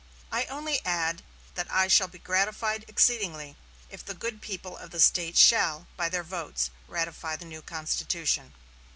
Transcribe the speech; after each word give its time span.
I 0.31 0.45
only 0.45 0.83
add 0.83 1.21
that 1.53 1.71
I 1.71 1.87
shall 1.87 2.07
be 2.07 2.17
gratified 2.17 2.85
exceedingly 2.87 3.55
if 3.87 4.03
the 4.03 4.15
good 4.15 4.41
people 4.41 4.75
of 4.75 4.89
the 4.89 4.99
State 4.99 5.37
shall, 5.37 5.85
by 5.95 6.09
their 6.09 6.23
votes, 6.23 6.71
ratify 6.87 7.35
the 7.35 7.45
new 7.45 7.61
constitution." 7.61 8.55